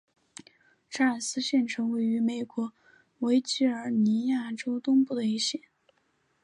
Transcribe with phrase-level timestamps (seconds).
[0.89, 2.73] 查尔斯城县位美国
[3.19, 5.61] 维吉尼亚州东部的一个县。